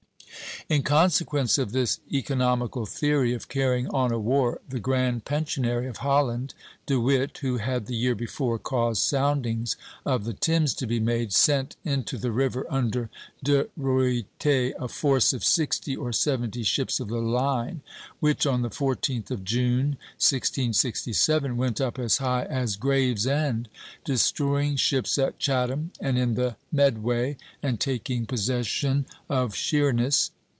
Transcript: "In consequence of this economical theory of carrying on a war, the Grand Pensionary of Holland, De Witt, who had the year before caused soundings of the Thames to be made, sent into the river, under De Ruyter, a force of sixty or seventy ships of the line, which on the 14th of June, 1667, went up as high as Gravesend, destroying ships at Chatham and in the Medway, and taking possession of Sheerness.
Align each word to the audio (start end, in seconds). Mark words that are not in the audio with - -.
"In 0.71 0.83
consequence 0.83 1.57
of 1.57 1.73
this 1.73 1.99
economical 2.13 2.85
theory 2.85 3.33
of 3.33 3.49
carrying 3.49 3.87
on 3.87 4.13
a 4.13 4.19
war, 4.19 4.61
the 4.69 4.79
Grand 4.79 5.25
Pensionary 5.25 5.87
of 5.89 5.97
Holland, 5.97 6.53
De 6.85 6.97
Witt, 6.99 7.39
who 7.39 7.57
had 7.57 7.87
the 7.87 7.95
year 7.95 8.15
before 8.15 8.57
caused 8.57 9.01
soundings 9.01 9.75
of 10.05 10.23
the 10.23 10.33
Thames 10.33 10.73
to 10.75 10.87
be 10.87 10.99
made, 10.99 11.33
sent 11.33 11.75
into 11.83 12.17
the 12.17 12.31
river, 12.31 12.65
under 12.69 13.09
De 13.43 13.65
Ruyter, 13.75 14.71
a 14.79 14.87
force 14.87 15.33
of 15.33 15.43
sixty 15.43 15.93
or 15.93 16.13
seventy 16.13 16.63
ships 16.63 17.01
of 17.01 17.09
the 17.09 17.17
line, 17.17 17.81
which 18.21 18.45
on 18.45 18.61
the 18.61 18.69
14th 18.69 19.29
of 19.29 19.43
June, 19.43 19.97
1667, 20.21 21.57
went 21.57 21.81
up 21.81 21.99
as 21.99 22.17
high 22.17 22.43
as 22.45 22.77
Gravesend, 22.77 23.67
destroying 24.05 24.77
ships 24.77 25.17
at 25.17 25.37
Chatham 25.37 25.91
and 25.99 26.17
in 26.17 26.35
the 26.35 26.55
Medway, 26.71 27.35
and 27.63 27.77
taking 27.79 28.25
possession 28.25 29.05
of 29.27 29.53
Sheerness. 29.53 30.31